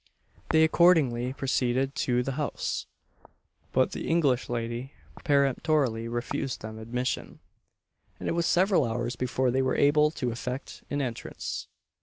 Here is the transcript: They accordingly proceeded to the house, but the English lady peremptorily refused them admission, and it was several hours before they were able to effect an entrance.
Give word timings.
They 0.49 0.63
accordingly 0.63 1.31
proceeded 1.31 1.93
to 2.07 2.23
the 2.23 2.31
house, 2.31 2.87
but 3.71 3.91
the 3.91 4.07
English 4.07 4.49
lady 4.49 4.93
peremptorily 5.23 6.07
refused 6.07 6.61
them 6.61 6.79
admission, 6.79 7.39
and 8.19 8.27
it 8.27 8.31
was 8.33 8.47
several 8.47 8.83
hours 8.83 9.15
before 9.15 9.51
they 9.51 9.61
were 9.61 9.75
able 9.75 10.09
to 10.09 10.31
effect 10.31 10.83
an 10.89 11.03
entrance. 11.03 11.67